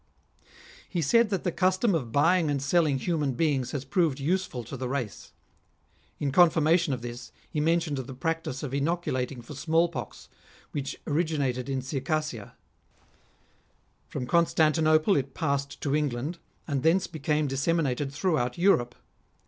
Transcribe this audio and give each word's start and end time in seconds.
He 0.89 0.99
said 0.99 1.29
that 1.29 1.43
the 1.43 1.51
custom 1.51 1.93
of 1.93 2.11
buying 2.11 2.49
and 2.49 2.59
selling 2.59 2.97
human 2.97 3.33
beings 3.33 3.69
has 3.69 3.85
proved 3.85 4.19
useful 4.19 4.63
to 4.63 4.75
the 4.75 4.89
race. 4.89 5.31
In 6.17 6.31
confirmation 6.31 6.91
of 6.91 7.03
this, 7.03 7.31
he 7.47 7.59
mentioned 7.59 7.97
the 7.99 8.15
practice 8.15 8.63
of 8.63 8.73
inoculating 8.73 9.43
for 9.43 9.53
small 9.53 9.89
pox, 9.89 10.27
which 10.71 10.99
originated 11.05 11.69
in 11.69 11.83
Circassia; 11.83 12.57
from 14.07 14.25
Constan 14.25 14.71
tinople 14.73 15.19
it 15.19 15.35
passed 15.35 15.79
to 15.81 15.95
England, 15.95 16.39
and 16.67 16.81
thence 16.81 17.05
became 17.05 17.47
dissemi 17.47 17.83
nated 17.95 18.11
throughout 18.11 18.57
Europe. 18.57 18.95